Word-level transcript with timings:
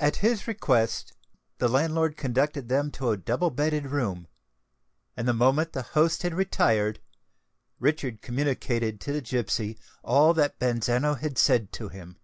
At 0.00 0.16
his 0.24 0.48
request, 0.48 1.12
the 1.58 1.68
landlord 1.68 2.16
conducted 2.16 2.70
them 2.70 2.90
to 2.92 3.10
a 3.10 3.18
double 3.18 3.50
bedded 3.50 3.88
room; 3.88 4.26
and 5.18 5.28
the 5.28 5.34
moment 5.34 5.74
the 5.74 5.82
host 5.82 6.22
had 6.22 6.32
retired, 6.32 7.02
Richard 7.78 8.22
communicated 8.22 9.02
to 9.02 9.12
the 9.12 9.20
gipsy 9.20 9.78
all 10.02 10.32
that 10.32 10.58
Bazzano 10.58 11.18
had 11.20 11.36
said 11.36 11.72
to 11.72 11.90
him. 11.90 12.16